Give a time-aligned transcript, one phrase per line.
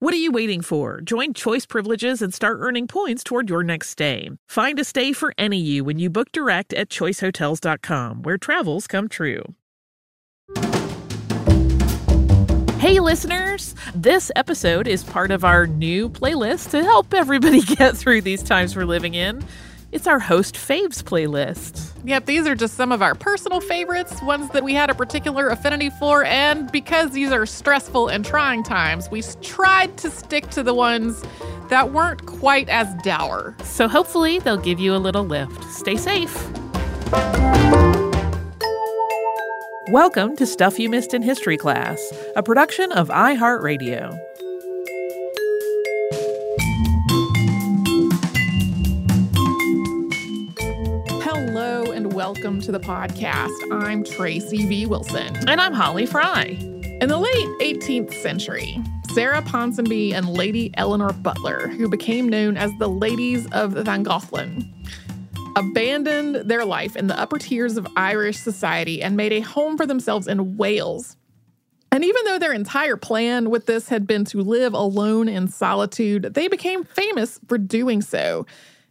[0.00, 1.00] What are you waiting for?
[1.00, 4.30] Join Choice Privileges and start earning points toward your next stay.
[4.48, 9.08] Find a stay for any you when you book direct at choicehotels.com, where travels come
[9.08, 9.42] true.
[12.78, 13.74] Hey, listeners!
[13.92, 18.76] This episode is part of our new playlist to help everybody get through these times
[18.76, 19.44] we're living in.
[19.90, 21.92] It's our host faves playlist.
[22.04, 25.48] Yep, these are just some of our personal favorites, ones that we had a particular
[25.48, 30.62] affinity for, and because these are stressful and trying times, we tried to stick to
[30.62, 31.24] the ones
[31.70, 33.56] that weren't quite as dour.
[33.64, 35.64] So hopefully they'll give you a little lift.
[35.72, 36.36] Stay safe.
[39.90, 44.27] Welcome to Stuff You Missed in History Class, a production of iHeartRadio.
[52.28, 53.56] Welcome to the podcast.
[53.72, 54.84] I'm Tracy V.
[54.84, 55.34] Wilson.
[55.48, 56.58] And I'm Holly Fry.
[57.00, 58.78] In the late 18th century,
[59.14, 64.70] Sarah Ponsonby and Lady Eleanor Butler, who became known as the Ladies of Llangollen,
[65.56, 69.86] abandoned their life in the upper tiers of Irish society and made a home for
[69.86, 71.16] themselves in Wales.
[71.90, 76.34] And even though their entire plan with this had been to live alone in solitude,
[76.34, 78.44] they became famous for doing so.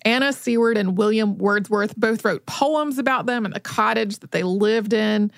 [0.08, 4.42] Anna Seward and William Wordsworth both wrote poems about them and the cottage that they
[4.42, 5.34] lived in.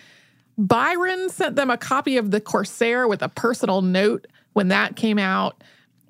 [0.60, 5.18] Byron sent them a copy of The Corsair with a personal note when that came
[5.18, 5.64] out.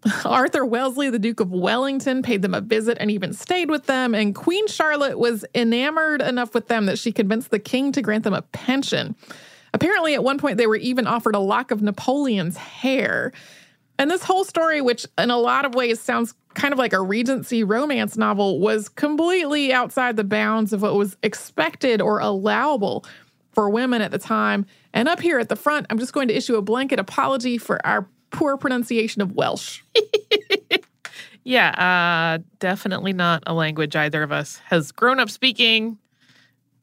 [0.25, 4.14] Arthur Wellesley, the Duke of Wellington, paid them a visit and even stayed with them.
[4.14, 8.25] And Queen Charlotte was enamored enough with them that she convinced the king to grant
[8.25, 9.16] them a pension.
[9.74, 13.31] Apparently, at one point, they were even offered a lock of Napoleon's hair.
[14.00, 17.02] And this whole story, which in a lot of ways sounds kind of like a
[17.02, 23.06] Regency romance novel, was completely outside the bounds of what was expected or allowable
[23.52, 24.66] for women at the time.
[24.94, 27.86] And up here at the front, I'm just going to issue a blanket apology for
[27.86, 29.82] our poor pronunciation of Welsh.
[31.44, 35.98] yeah, uh, definitely not a language either of us has grown up speaking.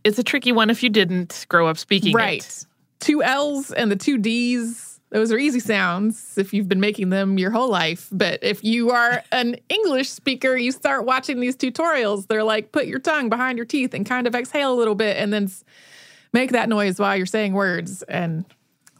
[0.04, 2.44] It's a tricky one if you didn't grow up speaking right.
[2.44, 2.66] it.
[3.00, 4.85] Two L's and the two D's.
[5.10, 8.08] Those are easy sounds if you've been making them your whole life.
[8.10, 12.26] But if you are an English speaker, you start watching these tutorials.
[12.26, 15.16] They're like, put your tongue behind your teeth and kind of exhale a little bit
[15.16, 15.48] and then
[16.32, 18.02] make that noise while you're saying words.
[18.02, 18.44] And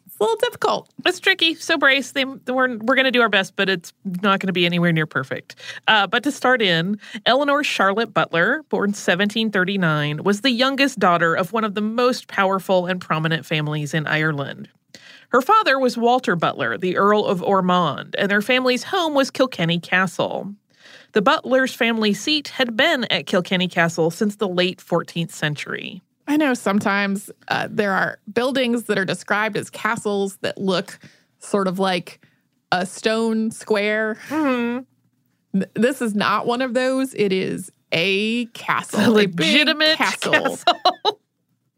[0.07, 0.89] it's a little difficult.
[1.05, 1.55] It's tricky.
[1.57, 2.13] So brace.
[2.13, 4.93] They, we're we're going to do our best, but it's not going to be anywhere
[4.93, 5.57] near perfect.
[5.89, 11.53] Uh, but to start in, Eleanor Charlotte Butler, born 1739, was the youngest daughter of
[11.53, 14.69] one of the most powerful and prominent families in Ireland.
[15.37, 19.79] Her father was Walter Butler, the Earl of Ormond, and their family's home was Kilkenny
[19.79, 20.55] Castle.
[21.13, 26.01] The Butlers' family seat had been at Kilkenny Castle since the late 14th century.
[26.27, 30.99] I know sometimes uh, there are buildings that are described as castles that look
[31.39, 32.25] sort of like
[32.73, 34.17] a stone square.
[34.31, 35.61] Mm-hmm.
[35.75, 37.13] This is not one of those.
[37.13, 41.21] It is a castle, A a legitimate big castle, castle.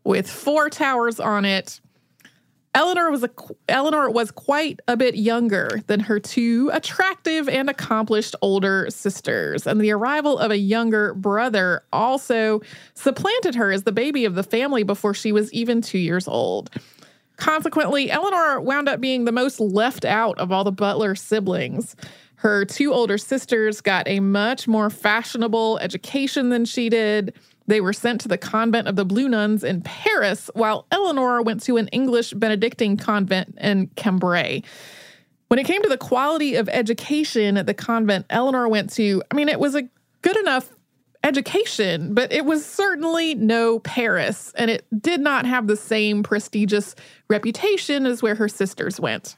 [0.04, 1.81] with four towers on it.
[2.75, 3.31] Eleanor was a
[3.69, 9.81] Eleanor was quite a bit younger than her two attractive and accomplished older sisters, and
[9.81, 12.61] the arrival of a younger brother also
[12.94, 16.70] supplanted her as the baby of the family before she was even 2 years old.
[17.37, 21.97] Consequently, Eleanor wound up being the most left out of all the Butler siblings.
[22.37, 27.35] Her two older sisters got a much more fashionable education than she did.
[27.69, 31.62] They were sent to the convent of the Blue Nuns in Paris, while Eleanor went
[31.65, 34.62] to an English Benedictine convent in Cambrai.
[35.49, 39.35] When it came to the quality of education at the convent Eleanor went to, I
[39.35, 39.88] mean, it was a
[40.23, 40.75] good enough
[41.23, 46.94] education, but it was certainly no Paris, and it did not have the same prestigious
[47.29, 49.37] reputation as where her sisters went.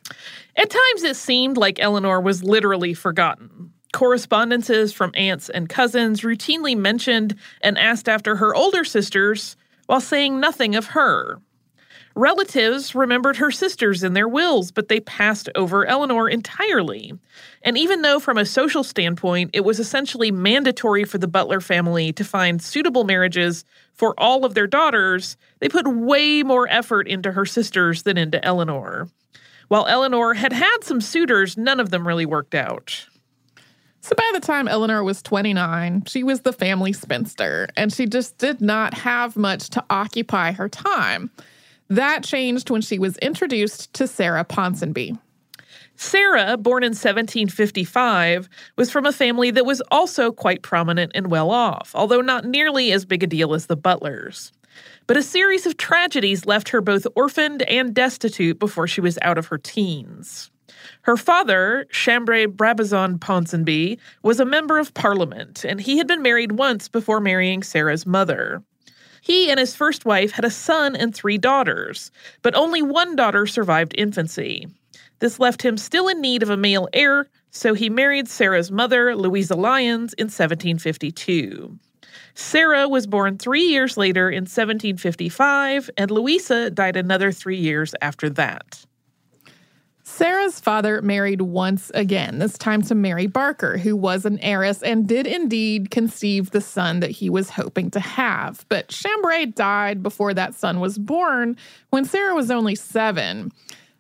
[0.56, 3.73] At times, it seemed like Eleanor was literally forgotten.
[3.92, 9.56] Correspondences from aunts and cousins routinely mentioned and asked after her older sisters
[9.87, 11.40] while saying nothing of her.
[12.16, 17.12] Relatives remembered her sisters in their wills, but they passed over Eleanor entirely.
[17.62, 22.12] And even though, from a social standpoint, it was essentially mandatory for the Butler family
[22.14, 23.64] to find suitable marriages
[23.94, 28.44] for all of their daughters, they put way more effort into her sisters than into
[28.44, 29.08] Eleanor.
[29.69, 33.06] While Eleanor had had some suitors, none of them really worked out.
[34.02, 38.38] So by the time Eleanor was 29, she was the family spinster, and she just
[38.38, 41.31] did not have much to occupy her time.
[41.88, 45.19] That changed when she was introduced to Sarah Ponsonby.
[45.97, 51.50] Sarah, born in 1755, was from a family that was also quite prominent and well
[51.50, 54.50] off, although not nearly as big a deal as the Butlers.
[55.06, 59.37] But a series of tragedies left her both orphaned and destitute before she was out
[59.37, 60.50] of her teens.
[61.03, 66.53] Her father, Chambré Brabazon Ponsonby, was a member of parliament, and he had been married
[66.53, 68.62] once before marrying Sarah's mother.
[69.21, 72.11] He and his first wife had a son and three daughters,
[72.43, 74.67] but only one daughter survived infancy.
[75.19, 79.15] This left him still in need of a male heir, so he married Sarah's mother,
[79.15, 81.79] Louisa Lyons, in 1752.
[82.35, 88.31] Sarah was born three years later in 1755, and Louisa died another three years after
[88.31, 88.85] that.
[90.11, 95.07] Sarah's father married once again, this time to Mary Barker, who was an heiress and
[95.07, 98.67] did indeed conceive the son that he was hoping to have.
[98.69, 101.57] But Chambré died before that son was born
[101.91, 103.53] when Sarah was only seven.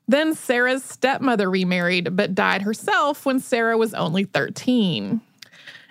[0.08, 5.20] Then Sarah's stepmother remarried, but died herself when Sarah was only 13.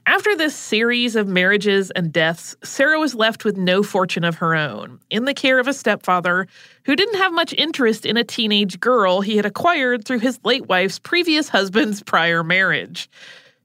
[0.06, 4.56] After this series of marriages and deaths, Sarah was left with no fortune of her
[4.56, 6.48] own, in the care of a stepfather
[6.86, 10.68] who didn't have much interest in a teenage girl he had acquired through his late
[10.68, 13.10] wife's previous husband's prior marriage.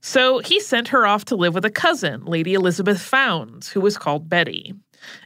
[0.00, 3.96] So he sent her off to live with a cousin, Lady Elizabeth Fownes, who was
[3.96, 4.75] called Betty.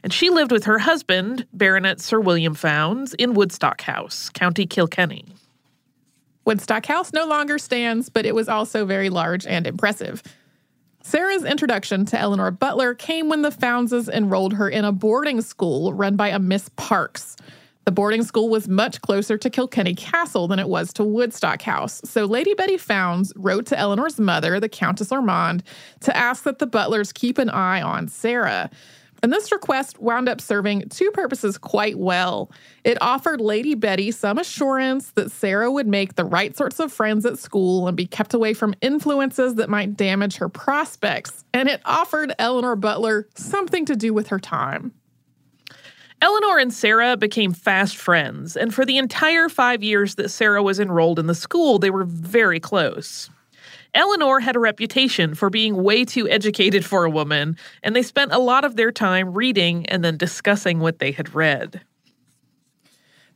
[0.03, 5.25] And she lived with her husband, Baronet Sir William Fownes, in Woodstock House, County Kilkenny.
[6.45, 10.23] Woodstock House no longer stands, but it was also very large and impressive.
[11.01, 15.93] Sarah's introduction to Eleanor Butler came when the Fowneses enrolled her in a boarding school
[15.93, 17.37] run by a Miss Parks.
[17.85, 22.01] The boarding school was much closer to Kilkenny Castle than it was to Woodstock House,
[22.03, 25.63] so Lady Betty Fownes wrote to Eleanor's mother, the Countess Ormond,
[26.01, 28.69] to ask that the Butlers keep an eye on Sarah.
[29.21, 32.51] And this request wound up serving two purposes quite well.
[32.83, 37.25] It offered Lady Betty some assurance that Sarah would make the right sorts of friends
[37.25, 41.43] at school and be kept away from influences that might damage her prospects.
[41.53, 44.93] And it offered Eleanor Butler something to do with her time.
[46.21, 50.77] Eleanor and Sarah became fast friends, and for the entire five years that Sarah was
[50.77, 53.29] enrolled in the school, they were very close.
[53.93, 58.31] Eleanor had a reputation for being way too educated for a woman, and they spent
[58.31, 61.81] a lot of their time reading and then discussing what they had read.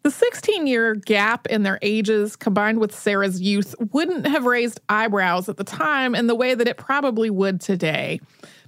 [0.04, 5.48] The 16 year gap in their ages, combined with Sarah's youth, wouldn't have raised eyebrows
[5.48, 8.20] at the time in the way that it probably would today.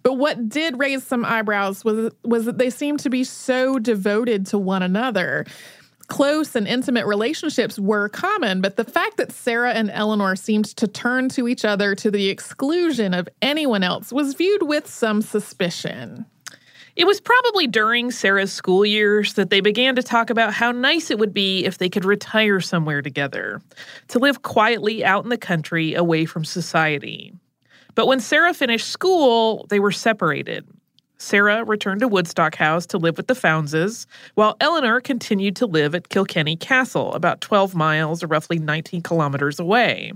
[0.02, 4.46] But what did raise some eyebrows was, was that they seemed to be so devoted
[4.48, 5.46] to one another.
[6.08, 10.88] Close and intimate relationships were common, but the fact that Sarah and Eleanor seemed to
[10.88, 16.26] turn to each other to the exclusion of anyone else was viewed with some suspicion.
[16.96, 21.12] It was probably during Sarah's school years that they began to talk about how nice
[21.12, 23.62] it would be if they could retire somewhere together,
[24.10, 27.34] to live quietly out in the country away from society.
[27.96, 30.66] But when Sarah finished school, they were separated.
[31.18, 35.96] Sarah returned to Woodstock House to live with the Fowneses, while Eleanor continued to live
[35.96, 40.12] at Kilkenny Castle, about 12 miles or roughly 19 kilometers away.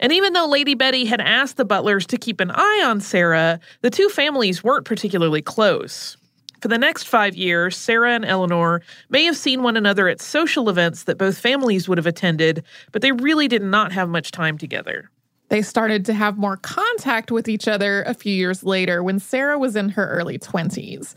[0.00, 3.60] And even though Lady Betty had asked the butlers to keep an eye on Sarah,
[3.80, 6.16] the two families weren't particularly close.
[6.60, 10.70] For the next five years, Sarah and Eleanor may have seen one another at social
[10.70, 14.56] events that both families would have attended, but they really did not have much time
[14.56, 15.10] together.
[15.48, 19.58] They started to have more contact with each other a few years later when Sarah
[19.58, 21.14] was in her early 20s.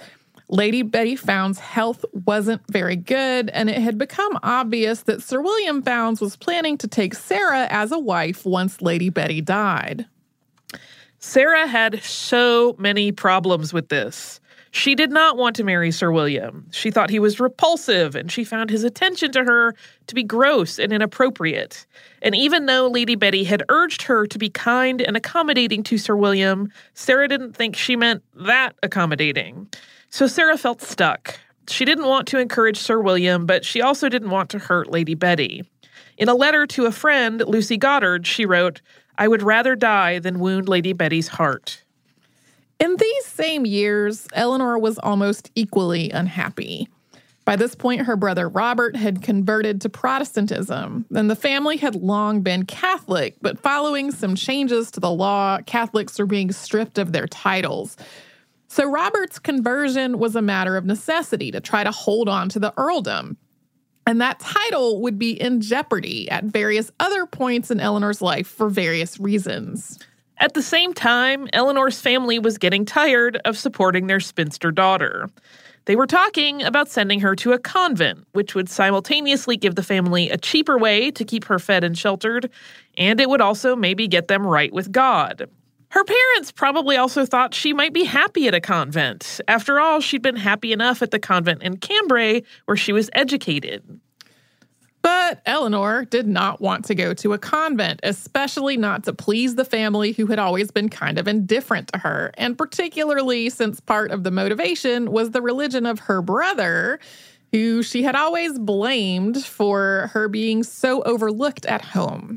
[0.49, 5.81] Lady Betty Fownes' health wasn't very good, and it had become obvious that Sir William
[5.81, 10.05] Fownes was planning to take Sarah as a wife once Lady Betty died.
[11.19, 14.39] Sarah had so many problems with this.
[14.77, 16.67] She did not want to marry Sir William.
[16.71, 19.73] She thought he was repulsive, and she found his attention to her
[20.05, 21.87] to be gross and inappropriate.
[22.21, 26.15] And even though Lady Betty had urged her to be kind and accommodating to Sir
[26.15, 29.67] William, Sarah didn't think she meant that accommodating.
[30.11, 31.39] So Sarah felt stuck.
[31.67, 35.15] She didn't want to encourage Sir William, but she also didn't want to hurt Lady
[35.15, 35.63] Betty.
[36.19, 38.81] In a letter to a friend, Lucy Goddard, she wrote,
[39.17, 41.83] I would rather die than wound Lady Betty's heart.
[42.79, 46.87] In these same years, Eleanor was almost equally unhappy.
[47.43, 52.41] By this point, her brother Robert had converted to Protestantism, and the family had long
[52.41, 57.25] been Catholic, but following some changes to the law, Catholics were being stripped of their
[57.25, 57.95] titles.
[58.67, 62.73] So Robert's conversion was a matter of necessity to try to hold on to the
[62.75, 63.37] earldom.
[64.05, 68.69] And that title would be in jeopardy at various other points in Eleanor's life for
[68.69, 69.99] various reasons.
[70.39, 75.29] At the same time, Eleanor's family was getting tired of supporting their spinster daughter.
[75.85, 80.29] They were talking about sending her to a convent, which would simultaneously give the family
[80.29, 82.51] a cheaper way to keep her fed and sheltered,
[82.97, 85.49] and it would also maybe get them right with God.
[85.89, 89.39] Her parents probably also thought she might be happy at a convent.
[89.47, 93.99] After all, she'd been happy enough at the convent in Cambrai, where she was educated.
[95.07, 99.63] But Eleanor did not want to go to a convent, especially not to please the
[99.63, 104.25] family who had always been kind of indifferent to her, and particularly since part of
[104.25, 106.99] the motivation was the religion of her brother,
[107.53, 112.35] who she had always blamed for her being so overlooked at home.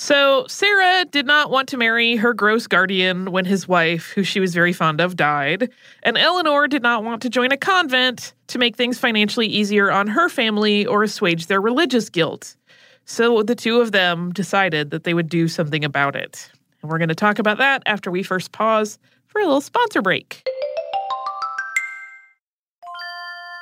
[0.00, 4.38] So, Sarah did not want to marry her gross guardian when his wife, who she
[4.38, 5.72] was very fond of, died.
[6.04, 10.06] And Eleanor did not want to join a convent to make things financially easier on
[10.06, 12.54] her family or assuage their religious guilt.
[13.06, 16.48] So, the two of them decided that they would do something about it.
[16.80, 20.00] And we're going to talk about that after we first pause for a little sponsor
[20.00, 20.48] break.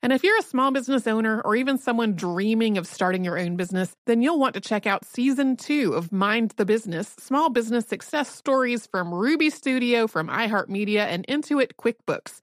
[0.00, 3.56] And if you're a small business owner or even someone dreaming of starting your own
[3.56, 7.86] business, then you'll want to check out season two of Mind the Business Small Business
[7.86, 12.38] Success Stories from Ruby Studio, from iHeartMedia, and Intuit QuickBooks.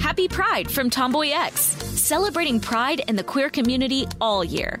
[0.00, 4.80] Happy Pride from Tomboy X, celebrating pride in the queer community all year.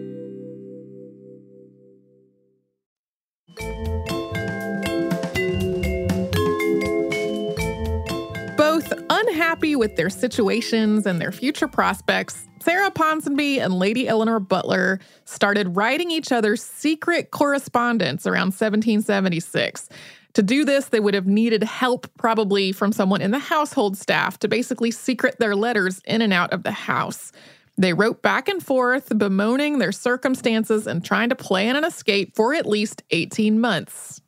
[9.61, 15.75] Unhappy with their situations and their future prospects, Sarah Ponsonby and Lady Eleanor Butler started
[15.75, 19.87] writing each other's secret correspondence around 1776.
[20.33, 24.39] To do this, they would have needed help, probably from someone in the household staff,
[24.39, 27.31] to basically secret their letters in and out of the house.
[27.77, 32.55] They wrote back and forth, bemoaning their circumstances and trying to plan an escape for
[32.55, 34.21] at least 18 months.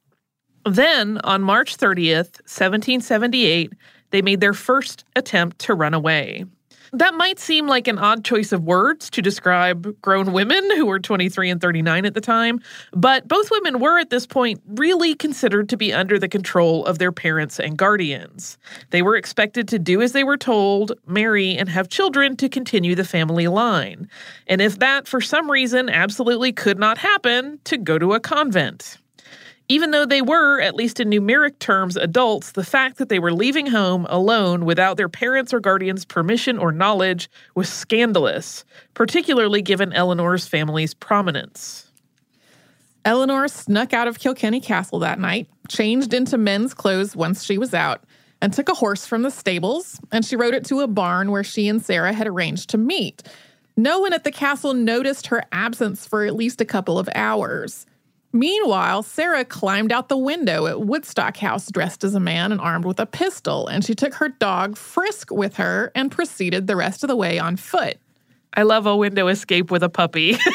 [0.66, 3.74] Then, on March 30th, 1778,
[4.14, 6.46] they made their first attempt to run away.
[6.96, 11.00] That might seem like an odd choice of words to describe grown women who were
[11.00, 12.60] 23 and 39 at the time,
[12.92, 17.00] but both women were at this point really considered to be under the control of
[17.00, 18.60] their parents and guardians.
[18.92, 22.94] They were expected to do as they were told, marry, and have children to continue
[22.94, 24.08] the family line.
[24.46, 29.00] And if that, for some reason, absolutely could not happen, to go to a convent.
[29.70, 33.32] Even though they were, at least in numeric terms, adults, the fact that they were
[33.32, 39.94] leaving home alone without their parents' or guardians' permission or knowledge was scandalous, particularly given
[39.94, 41.90] Eleanor's family's prominence.
[43.06, 47.74] Eleanor snuck out of Kilkenny Castle that night, changed into men's clothes once she was
[47.74, 48.04] out,
[48.42, 51.44] and took a horse from the stables, and she rode it to a barn where
[51.44, 53.24] she and Sarah had arranged to meet.
[53.78, 57.86] No one at the castle noticed her absence for at least a couple of hours.
[58.36, 62.84] Meanwhile, Sarah climbed out the window at Woodstock House dressed as a man and armed
[62.84, 67.04] with a pistol, and she took her dog Frisk with her and proceeded the rest
[67.04, 67.98] of the way on foot.
[68.56, 70.36] I love a window escape with a puppy.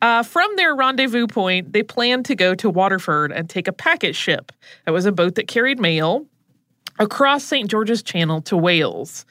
[0.00, 4.16] uh, from their rendezvous point, they planned to go to Waterford and take a packet
[4.16, 4.50] ship.
[4.86, 6.24] That was a boat that carried mail
[6.98, 7.70] across St.
[7.70, 9.26] George's Channel to Wales.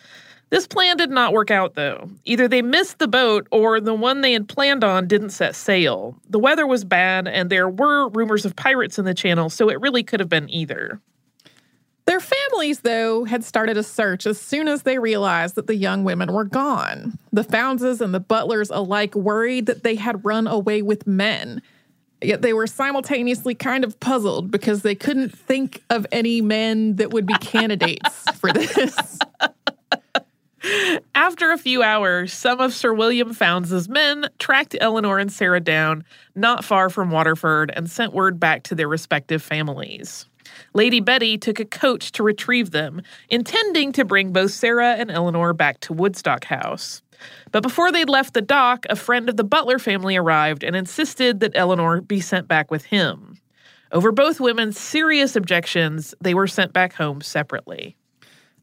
[0.50, 2.10] This plan did not work out, though.
[2.24, 6.16] Either they missed the boat or the one they had planned on didn't set sail.
[6.30, 9.82] The weather was bad, and there were rumors of pirates in the channel, so it
[9.82, 11.02] really could have been either.
[12.06, 16.04] Their families, though, had started a search as soon as they realized that the young
[16.04, 17.18] women were gone.
[17.34, 21.64] The Fowneses and the Butlers alike worried that they had run away with men.
[22.22, 27.12] Yet they were simultaneously kind of puzzled because they couldn't think of any men that
[27.12, 29.20] would be candidates for this.
[31.13, 36.04] After a few hours, some of Sir William Fownes' men tracked Eleanor and Sarah down
[36.34, 40.28] not far from Waterford and sent word back to their respective families.
[40.73, 45.54] Lady Betty took a coach to retrieve them, intending to bring both Sarah and Eleanor
[45.54, 47.01] back to Woodstock House.
[47.51, 51.39] But before they'd left the dock, a friend of the Butler family arrived and insisted
[51.39, 53.38] that Eleanor be sent back with him.
[53.91, 57.95] Over both women's serious objections, they were sent back home separately.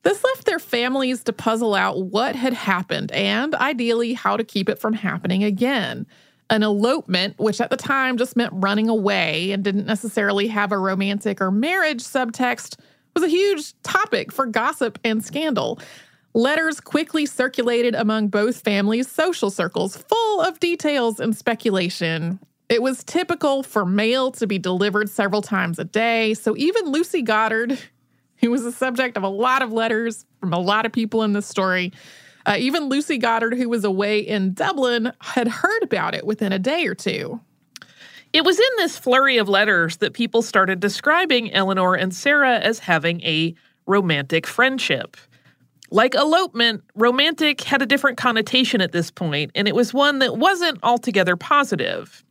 [0.03, 4.69] This left their families to puzzle out what had happened and, ideally, how to keep
[4.69, 6.07] it from happening again.
[6.51, 10.79] An elopement, which at the time just meant running away and didn't necessarily have a
[10.79, 12.79] romantic or marriage subtext,
[13.15, 15.79] was a huge topic for gossip and scandal.
[16.35, 22.41] Letters quickly circulated among both families' social circles, full of details and speculation.
[22.69, 27.21] It was typical for mail to be delivered several times a day, so even Lucy
[27.21, 27.79] Goddard,
[28.43, 31.33] who was the subject of a lot of letters from a lot of people in
[31.33, 31.93] this story,
[32.45, 36.59] uh, even Lucy Goddard, who was away in Dublin, had heard about it within a
[36.59, 37.41] day or two.
[38.33, 42.81] It was in this flurry of letters that people started describing Eleanor and Sarah as
[42.81, 43.55] having a
[43.87, 45.17] romantic friendship.
[45.91, 50.39] Like elopement, romantic had a different connotation at this point, and it was one that
[50.39, 52.25] wasn't altogether positive.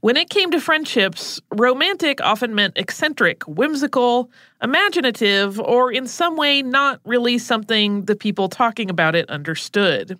[0.00, 4.30] When it came to friendships, romantic often meant eccentric, whimsical,
[4.62, 10.18] imaginative, or in some way not really something the people talking about it understood.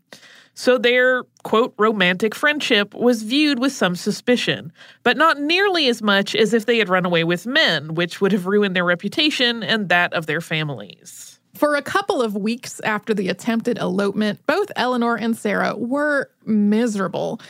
[0.53, 4.71] So their, quote, romantic friendship was viewed with some suspicion,
[5.03, 8.33] but not nearly as much as if they had run away with men, which would
[8.33, 11.41] have ruined their reputation and that of their families.
[11.55, 17.41] For a couple of weeks after the attempted elopement, both Eleanor and Sarah were miserable.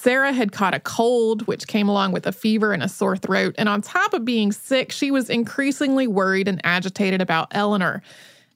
[0.00, 3.56] Sarah had caught a cold, which came along with a fever and a sore throat.
[3.58, 8.00] And on top of being sick, she was increasingly worried and agitated about Eleanor.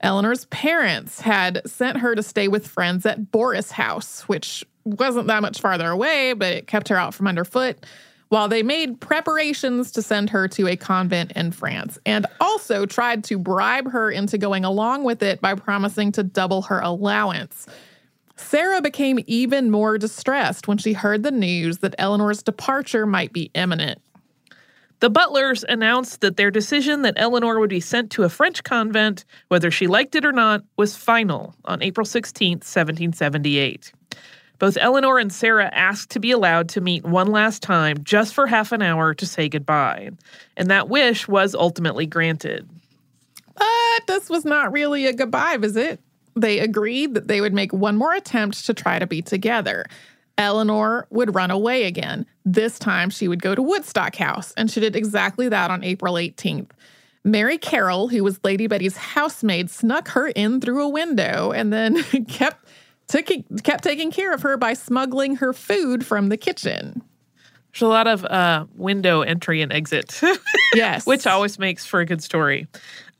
[0.02, 5.42] Eleanor's parents had sent her to stay with friends at Borris House, which wasn't that
[5.42, 7.84] much farther away, but it kept her out from underfoot
[8.28, 13.24] while they made preparations to send her to a convent in France and also tried
[13.24, 17.66] to bribe her into going along with it by promising to double her allowance.
[18.42, 23.50] Sarah became even more distressed when she heard the news that Eleanor's departure might be
[23.54, 24.00] imminent.
[25.00, 29.24] The Butlers announced that their decision that Eleanor would be sent to a French convent,
[29.48, 33.92] whether she liked it or not, was final on April 16, 1778.
[34.60, 38.46] Both Eleanor and Sarah asked to be allowed to meet one last time just for
[38.46, 40.10] half an hour to say goodbye,
[40.56, 42.68] and that wish was ultimately granted.
[43.56, 46.00] But this was not really a goodbye visit.
[46.34, 49.86] They agreed that they would make one more attempt to try to be together.
[50.38, 52.26] Eleanor would run away again.
[52.44, 56.14] This time she would go to Woodstock House, and she did exactly that on April
[56.14, 56.70] 18th.
[57.24, 62.02] Mary Carroll, who was Lady Betty's housemaid, snuck her in through a window and then
[62.28, 62.66] kept
[63.06, 63.28] took,
[63.62, 67.02] kept taking care of her by smuggling her food from the kitchen.
[67.72, 70.20] There's a lot of uh, window entry and exit.
[70.74, 71.06] yes.
[71.06, 72.66] Which always makes for a good story.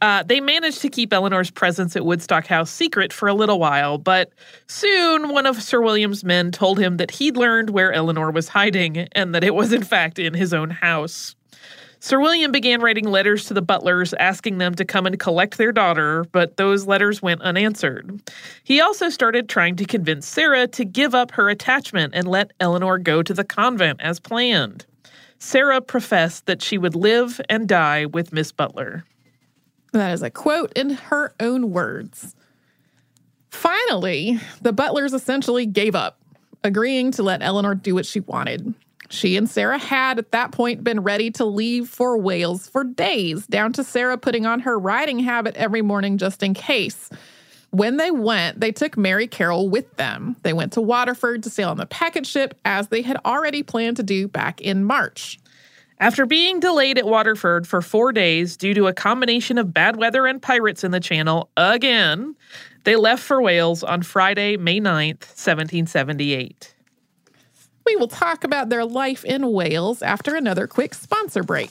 [0.03, 3.99] Uh, they managed to keep Eleanor's presence at Woodstock House secret for a little while,
[3.99, 4.33] but
[4.67, 9.07] soon one of Sir William's men told him that he'd learned where Eleanor was hiding
[9.13, 11.37] and that it was, in fact, in his own house.
[12.01, 15.71] Sir William began writing letters to the butlers asking them to come and collect their
[15.71, 18.21] daughter, but those letters went unanswered.
[18.65, 22.99] He also started trying to convince Sarah to give up her attachment and let Eleanor
[22.99, 24.85] go to the convent as planned.
[25.39, 29.05] Sarah professed that she would live and die with Miss Butler.
[29.93, 32.35] That is a quote in her own words.
[33.51, 36.19] Finally, the butlers essentially gave up,
[36.65, 38.75] agreeing to let Eleanor do what she wanted.
[39.11, 43.47] She and Sarah had at that point been ready to leave for Wales for days,
[43.47, 47.11] down to Sarah putting on her riding habit every morning just in case.
[47.73, 50.37] When they went, they took Mary Carroll with them.
[50.43, 53.99] They went to Waterford to sail on the packet ship as they had already planned
[53.99, 55.39] to do back in March.
[56.03, 60.27] After being delayed at Waterford for four days due to a combination of bad weather
[60.27, 62.35] and pirates in the channel again,
[62.83, 66.75] they left for Wales on Friday, May 9th, 1778.
[67.87, 71.71] We will talk about their life in Wales after another quick sponsor break.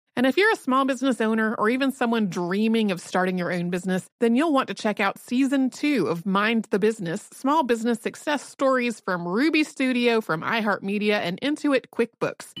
[0.15, 3.69] And if you're a small business owner or even someone dreaming of starting your own
[3.69, 8.01] business, then you'll want to check out season two of Mind the Business Small Business
[8.01, 12.51] Success Stories from Ruby Studio, from iHeartMedia, and Intuit QuickBooks.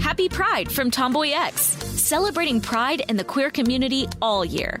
[0.00, 4.80] Happy Pride from Tomboy X, celebrating pride and the queer community all year.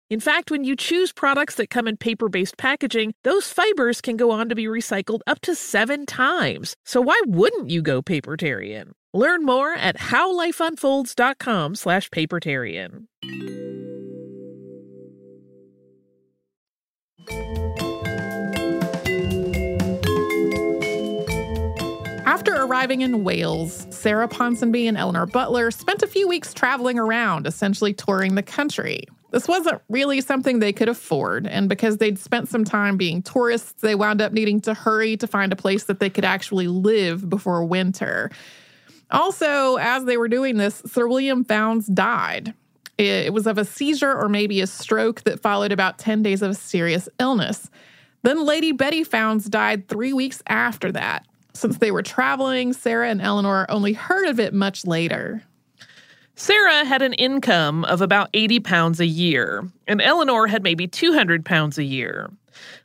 [0.11, 4.17] In fact, when you choose products that come in paper based packaging, those fibers can
[4.17, 6.75] go on to be recycled up to seven times.
[6.83, 8.91] So why wouldn't you go papertarian?
[9.13, 13.05] Learn more at howlifeunfolds.com slash papertarian.
[22.25, 27.47] After arriving in Wales, Sarah Ponsonby and Eleanor Butler spent a few weeks traveling around,
[27.47, 29.05] essentially touring the country.
[29.31, 33.81] This wasn't really something they could afford, and because they'd spent some time being tourists,
[33.81, 37.29] they wound up needing to hurry to find a place that they could actually live
[37.29, 38.29] before winter.
[39.09, 42.53] Also, as they were doing this, Sir William Fownes died.
[42.97, 46.55] It was of a seizure or maybe a stroke that followed about 10 days of
[46.55, 47.69] serious illness.
[48.23, 51.25] Then Lady Betty Fownes died three weeks after that.
[51.53, 55.43] Since they were traveling, Sarah and Eleanor only heard of it much later.
[56.35, 61.45] Sarah had an income of about 80 pounds a year, and Eleanor had maybe 200
[61.45, 62.31] pounds a year.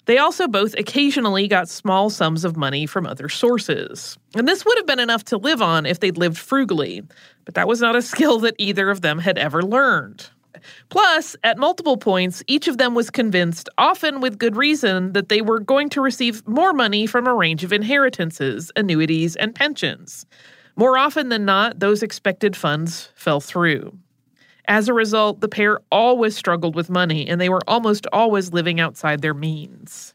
[0.07, 4.17] They also both occasionally got small sums of money from other sources.
[4.35, 7.03] And this would have been enough to live on if they'd lived frugally,
[7.45, 10.29] but that was not a skill that either of them had ever learned.
[10.89, 15.41] Plus, at multiple points, each of them was convinced, often with good reason, that they
[15.41, 20.27] were going to receive more money from a range of inheritances, annuities, and pensions.
[20.77, 23.97] More often than not, those expected funds fell through.
[24.69, 28.81] As a result, the pair always struggled with money and they were almost always living
[28.81, 30.13] outside their means.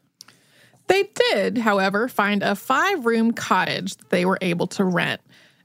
[0.88, 5.20] They did, however, find a five room cottage that they were able to rent.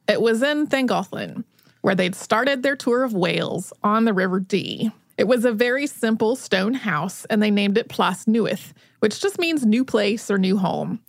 [0.07, 1.43] It was in Llangollen,
[1.81, 4.89] where they'd started their tour of Wales on the River Dee.
[5.17, 9.39] It was a very simple stone house, and they named it Plas Newydd, which just
[9.39, 11.01] means new place or new home.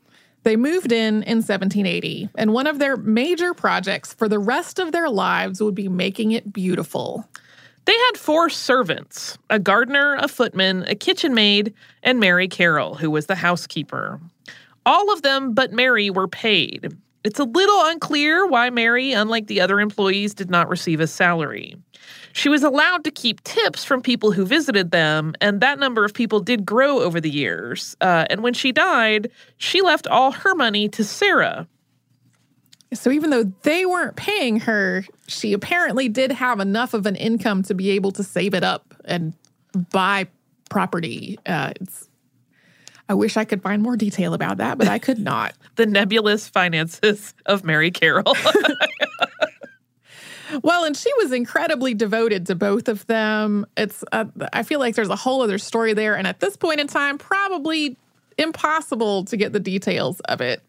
[0.48, 4.92] They moved in in 1780, and one of their major projects for the rest of
[4.92, 7.28] their lives would be making it beautiful.
[7.84, 13.10] They had four servants a gardener, a footman, a kitchen maid, and Mary Carroll, who
[13.10, 14.22] was the housekeeper.
[14.86, 16.96] All of them but Mary were paid.
[17.24, 21.76] It's a little unclear why Mary, unlike the other employees, did not receive a salary.
[22.38, 26.14] She was allowed to keep tips from people who visited them, and that number of
[26.14, 27.96] people did grow over the years.
[28.00, 31.66] Uh, and when she died, she left all her money to Sarah.
[32.94, 37.64] So even though they weren't paying her, she apparently did have enough of an income
[37.64, 39.34] to be able to save it up and
[39.90, 40.28] buy
[40.70, 41.40] property.
[41.44, 42.08] Uh, it's
[43.08, 45.54] I wish I could find more detail about that, but I could not.
[45.74, 48.36] the nebulous finances of Mary Carroll.
[50.62, 53.66] well, and she was incredibly devoted to both of them.
[53.76, 56.80] It's uh, I feel like there's a whole other story there, and at this point
[56.80, 57.96] in time, probably
[58.36, 60.62] impossible to get the details of it.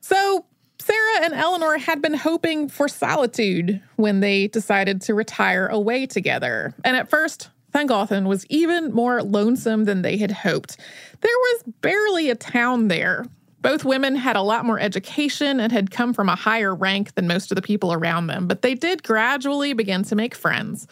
[0.00, 0.44] So
[0.78, 6.74] Sarah and Eleanor had been hoping for solitude when they decided to retire away together.
[6.84, 10.78] And at first, Llangollen was even more lonesome than they had hoped.
[11.20, 13.26] There was barely a town there.
[13.60, 17.26] Both women had a lot more education and had come from a higher rank than
[17.26, 20.86] most of the people around them, but they did gradually begin to make friends.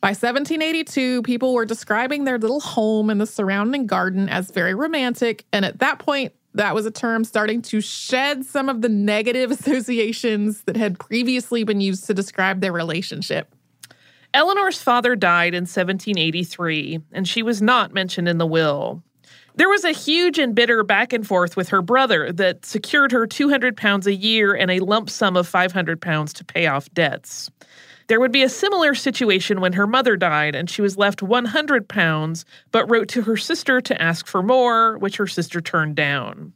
[0.00, 5.44] By 1782, people were describing their little home and the surrounding garden as very romantic,
[5.52, 9.50] and at that point, that was a term starting to shed some of the negative
[9.58, 13.54] associations that had previously been used to describe their relationship.
[14.32, 19.02] Eleanor's father died in 1783, and she was not mentioned in the will.
[19.56, 23.26] There was a huge and bitter back and forth with her brother that secured her
[23.26, 27.50] 200 pounds a year and a lump sum of 500 pounds to pay off debts.
[28.08, 31.88] There would be a similar situation when her mother died and she was left 100
[31.88, 36.52] pounds, but wrote to her sister to ask for more, which her sister turned down.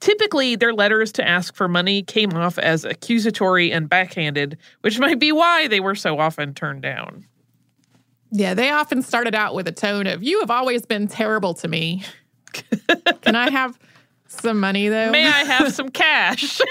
[0.00, 5.20] Typically, their letters to ask for money came off as accusatory and backhanded, which might
[5.20, 7.24] be why they were so often turned down.
[8.30, 11.68] Yeah, they often started out with a tone of, You have always been terrible to
[11.68, 12.02] me.
[13.22, 13.78] Can I have
[14.26, 15.10] some money, though?
[15.10, 16.60] May I have some cash?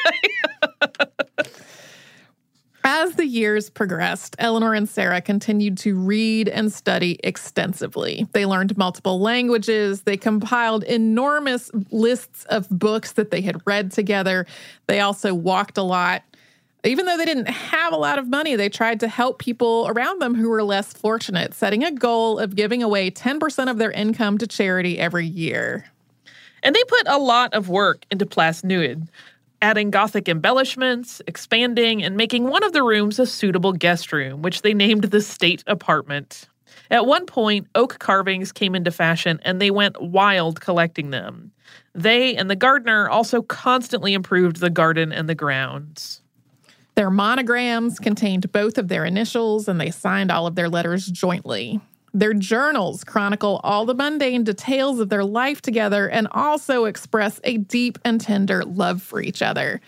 [2.85, 8.27] As the years progressed, Eleanor and Sarah continued to read and study extensively.
[8.33, 10.01] They learned multiple languages.
[10.01, 14.45] They compiled enormous lists of books that they had read together.
[14.87, 16.23] They also walked a lot.
[16.85, 20.21] Even though they didn't have a lot of money, they tried to help people around
[20.21, 24.37] them who were less fortunate, setting a goal of giving away 10% of their income
[24.37, 25.85] to charity every year.
[26.61, 29.07] And they put a lot of work into Plas Newydd
[29.63, 34.61] adding Gothic embellishments, expanding, and making one of the rooms a suitable guest room, which
[34.61, 36.49] they named the State Apartment.
[36.91, 41.53] At one point, oak carvings came into fashion and they went wild collecting them.
[41.95, 46.21] They and the gardener also constantly improved the garden and the grounds.
[46.95, 51.81] Their monograms contained both of their initials and they signed all of their letters jointly.
[52.13, 57.57] Their journals chronicle all the mundane details of their life together and also express a
[57.57, 59.81] deep and tender love for each other.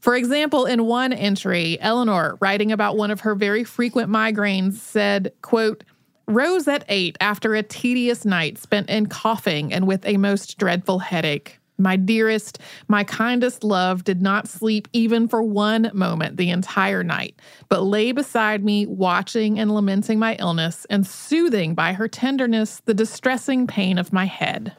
[0.00, 5.32] For example, in one entry, Eleanor, writing about one of her very frequent migraines, said,
[5.42, 5.82] quote,
[6.28, 11.00] Rose at eight after a tedious night spent in coughing and with a most dreadful
[11.00, 11.58] headache.
[11.78, 17.38] My dearest, my kindest love did not sleep even for one moment the entire night,
[17.68, 22.94] but lay beside me, watching and lamenting my illness and soothing by her tenderness the
[22.94, 24.74] distressing pain of my head.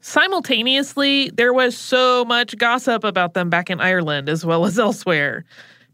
[0.00, 5.44] Simultaneously, there was so much gossip about them back in Ireland as well as elsewhere.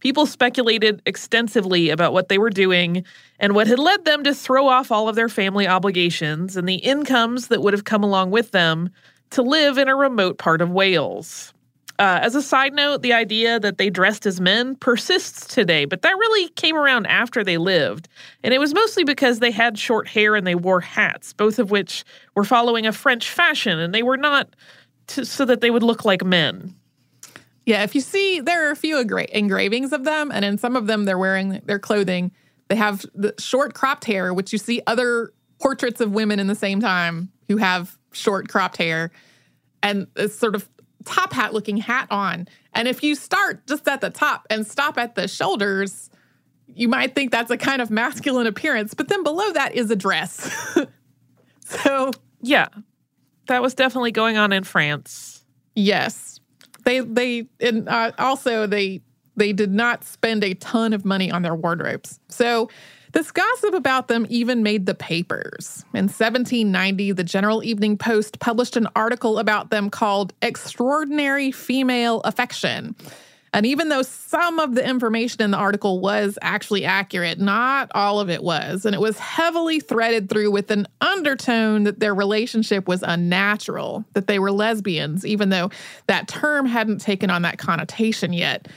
[0.01, 3.05] People speculated extensively about what they were doing
[3.40, 6.75] and what had led them to throw off all of their family obligations and the
[6.75, 8.90] incomes that would have come along with them
[9.33, 11.53] to live in a remote part of Wales.
[11.99, 16.03] Uh, as a side note, the idea that they dressed as men persists today, but
[16.03, 18.09] that really came around after they lived.
[18.42, 21.71] And it was mostly because they had short hair and they wore hats, both of
[21.71, 24.49] which were following a French fashion, and they were not
[25.09, 26.75] so that they would look like men.
[27.66, 30.75] Yeah, if you see, there are a few engra- engravings of them, and in some
[30.75, 32.33] of them, they're wearing their clothing.
[32.68, 36.55] They have the short cropped hair, which you see other portraits of women in the
[36.55, 39.11] same time who have short cropped hair
[39.83, 40.68] and a sort of
[41.05, 42.48] top hat looking hat on.
[42.75, 46.11] And if you start just at the top and stop at the shoulders,
[46.66, 49.96] you might think that's a kind of masculine appearance, but then below that is a
[49.96, 50.51] dress.
[51.64, 52.68] so, yeah.
[53.48, 55.44] That was definitely going on in France.
[55.75, 56.40] Yes.
[56.85, 59.03] They they and uh, also they
[59.37, 62.20] they did not spend a ton of money on their wardrobes.
[62.29, 62.68] So,
[63.12, 65.85] this gossip about them even made the papers.
[65.94, 72.96] In 1790, the General Evening Post published an article about them called Extraordinary Female Affection.
[73.55, 78.18] And even though some of the information in the article was actually accurate, not all
[78.18, 78.87] of it was.
[78.87, 84.27] And it was heavily threaded through with an undertone that their relationship was unnatural, that
[84.27, 85.70] they were lesbians, even though
[86.07, 88.68] that term hadn't taken on that connotation yet.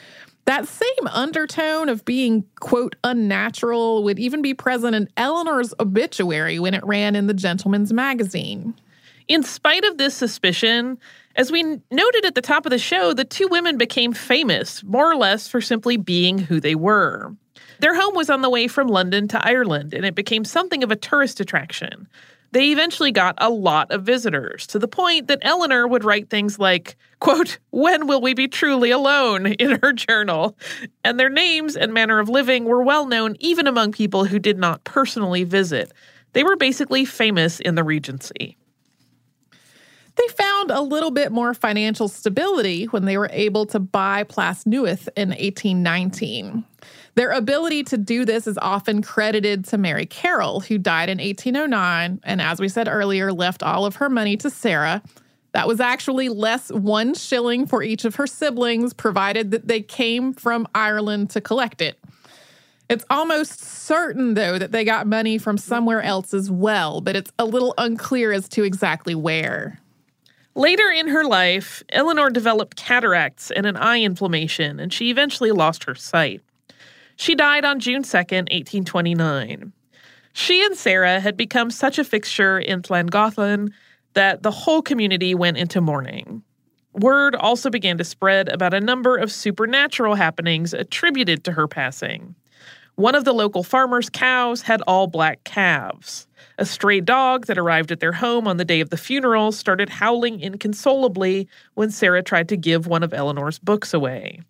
[0.45, 6.75] That same undertone of being, quote, unnatural would even be present in Eleanor's obituary when
[6.75, 8.75] it ran in the Gentleman's Magazine.
[9.27, 10.99] In spite of this suspicion,
[11.35, 15.11] as we noted at the top of the show, the two women became famous, more
[15.11, 17.35] or less, for simply being who they were.
[17.79, 20.91] Their home was on the way from London to Ireland, and it became something of
[20.91, 22.07] a tourist attraction.
[22.51, 26.57] They eventually got a lot of visitors to the point that Eleanor would write things
[26.57, 30.57] like, quote, when will we be truly alone in her journal?
[31.03, 34.57] And their names and manner of living were well known even among people who did
[34.57, 35.91] not personally visit.
[36.33, 38.57] They were basically famous in the Regency.
[40.15, 44.63] They found a little bit more financial stability when they were able to buy Plas
[44.63, 46.63] Newydd in 1819.
[47.15, 52.19] Their ability to do this is often credited to Mary Carryl, who died in 1809
[52.23, 55.01] and, as we said earlier, left all of her money to Sarah.
[55.53, 60.33] That was actually less one shilling for each of her siblings, provided that they came
[60.33, 61.97] from Ireland to collect it.
[62.89, 67.31] It's almost certain, though, that they got money from somewhere else as well, but it's
[67.39, 69.79] a little unclear as to exactly where.
[70.53, 75.85] Later in her life, Eleanor developed cataracts and an eye inflammation, and she eventually lost
[75.85, 76.41] her sight.
[77.15, 79.71] She died on June 2nd, 1829.
[80.33, 83.71] She and Sarah had become such a fixture in Llangollen
[84.13, 86.43] that the whole community went into mourning.
[86.93, 92.35] Word also began to spread about a number of supernatural happenings attributed to her passing.
[92.95, 96.27] One of the local farmers' cows had all black calves.
[96.57, 99.89] A stray dog that arrived at their home on the day of the funeral started
[99.89, 104.41] howling inconsolably when Sarah tried to give one of Eleanor's books away.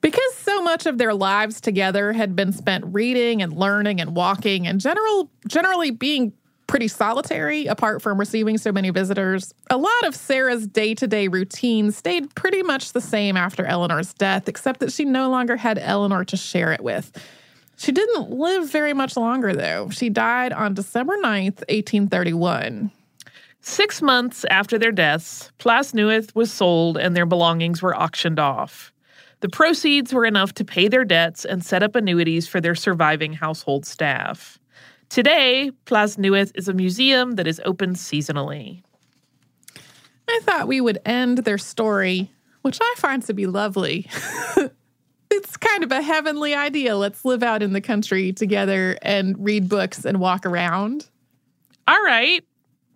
[0.00, 4.66] Because so much of their lives together had been spent reading and learning and walking
[4.66, 6.32] and general generally being
[6.68, 12.32] pretty solitary apart from receiving so many visitors, a lot of Sarah's day-to-day routine stayed
[12.34, 16.36] pretty much the same after Eleanor's death, except that she no longer had Eleanor to
[16.36, 17.10] share it with.
[17.78, 19.88] She didn't live very much longer though.
[19.90, 22.92] She died on December 9th, 1831.
[23.60, 28.92] Six months after their deaths, Plas Newydd was sold and their belongings were auctioned off.
[29.40, 33.32] The proceeds were enough to pay their debts and set up annuities for their surviving
[33.32, 34.58] household staff.
[35.08, 38.82] Today, Plas Newydd is a museum that is open seasonally.
[40.28, 42.30] I thought we would end their story,
[42.62, 44.06] which I find to be lovely.
[45.30, 46.96] it's kind of a heavenly idea.
[46.96, 51.08] Let's live out in the country together and read books and walk around.
[51.86, 52.44] All right.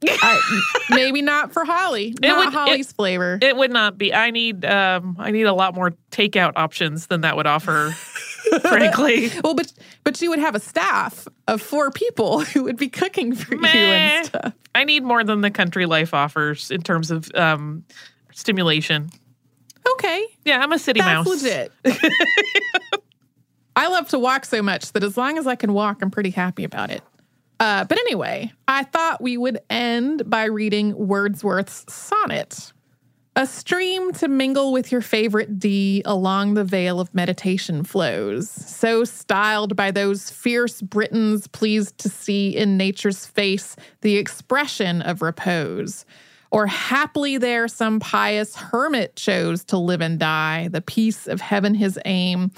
[0.09, 2.15] I, maybe not for Holly.
[2.21, 3.39] Not would, Holly's it, flavor.
[3.41, 4.13] It would not be.
[4.13, 7.91] I need um I need a lot more takeout options than that would offer.
[8.61, 9.31] frankly.
[9.43, 9.73] Well, but
[10.05, 13.73] but you would have a staff of four people who would be cooking for Meh.
[13.73, 14.53] you and stuff.
[14.75, 17.85] I need more than the country life offers in terms of um
[18.33, 19.11] stimulation.
[19.95, 20.25] Okay.
[20.45, 21.43] Yeah, I'm a city That's mouse.
[21.43, 21.73] legit.
[23.75, 26.31] I love to walk so much that as long as I can walk, I'm pretty
[26.31, 27.03] happy about it.
[27.63, 32.73] Uh, but anyway, I thought we would end by reading Wordsworth's sonnet.
[33.37, 39.05] A stream to mingle with your favorite Dee along the vale of meditation flows, so
[39.05, 46.05] styled by those fierce Britons pleased to see in nature's face the expression of repose.
[46.51, 51.77] Or haply there some pious hermit chose to live and die, the peace of heaven
[51.77, 52.51] his aim,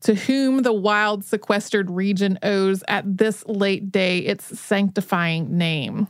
[0.00, 6.08] to whom the wild sequestered region owes at this late day its sanctifying name.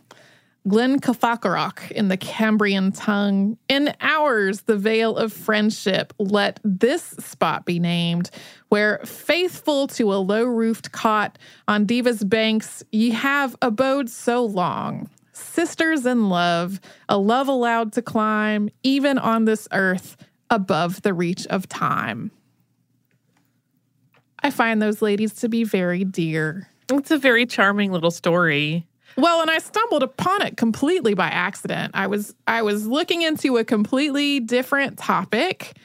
[0.69, 3.57] Glyn Cafaillgaroch in the Cambrian tongue.
[3.69, 8.31] In ours, the vale of friendship, let this spot be named,
[8.69, 15.09] where faithful to a low roofed cot on Deva's banks, ye have abode so long.
[15.33, 16.79] Sisters in love,
[17.09, 20.19] a love allowed to climb, even on this earth,
[20.51, 22.31] above the reach of time.
[24.43, 26.69] I find those ladies to be very dear.
[26.91, 28.87] It's a very charming little story.
[29.17, 31.93] Well, and I stumbled upon it completely by accident.
[31.95, 35.77] I was I was looking into a completely different topic,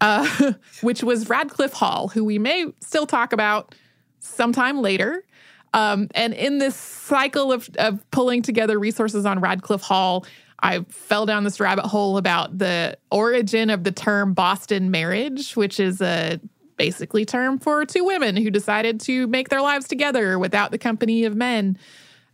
[0.00, 3.74] uh, which was Radclyffe Hall, who we may still talk about
[4.20, 5.24] sometime later.
[5.72, 10.24] Um, and in this cycle of, of pulling together resources on Radclyffe Hall,
[10.60, 15.80] I fell down this rabbit hole about the origin of the term Boston marriage, which
[15.80, 16.40] is a
[16.76, 21.24] basically term for two women who decided to make their lives together without the company
[21.24, 21.78] of men.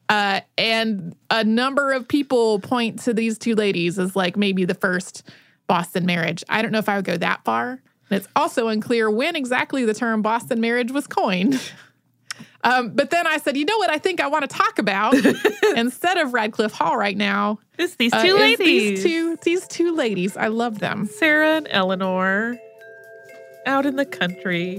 [0.09, 4.75] Uh, and a number of people point to these two ladies as like maybe the
[4.75, 5.29] first
[5.67, 6.43] Boston marriage.
[6.49, 7.81] I don't know if I would go that far.
[8.11, 11.61] And it's also unclear when exactly the term Boston marriage was coined.
[12.63, 15.15] Um, but then I said, you know what I think I want to talk about
[15.77, 17.59] instead of Radclyffe Hall right now?
[17.79, 18.59] It's these uh, two uh, ladies.
[18.59, 20.37] These two, these two ladies.
[20.37, 21.07] I love them.
[21.07, 22.59] Sarah and Eleanor
[23.67, 24.79] out in the country.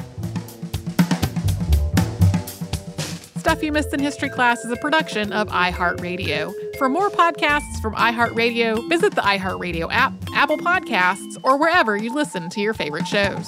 [3.41, 6.53] Stuff You Missed in History Class is a production of iHeartRadio.
[6.77, 12.51] For more podcasts from iHeartRadio, visit the iHeartRadio app, Apple Podcasts, or wherever you listen
[12.51, 13.47] to your favorite shows.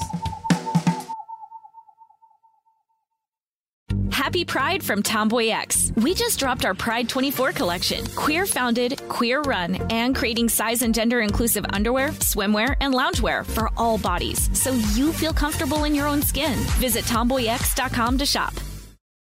[4.09, 5.95] Happy Pride from TomboyX.
[6.01, 8.03] We just dropped our Pride 24 collection.
[8.15, 13.69] Queer founded, queer run, and creating size and gender inclusive underwear, swimwear, and loungewear for
[13.77, 16.57] all bodies so you feel comfortable in your own skin.
[16.79, 18.55] Visit tomboyx.com to shop.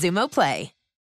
[0.00, 0.79] Xumo Play.